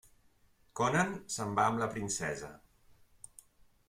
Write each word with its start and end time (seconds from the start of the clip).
Conan 0.79 1.11
se'n 1.33 1.53
va 1.59 1.65
amb 1.71 1.81
la 1.81 1.89
princesa. 1.97 2.49